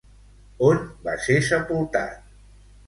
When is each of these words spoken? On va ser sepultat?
On 0.69 0.81
va 1.09 1.15
ser 1.27 1.37
sepultat? 1.51 2.19